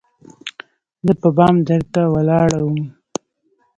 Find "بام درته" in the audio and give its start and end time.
1.37-2.01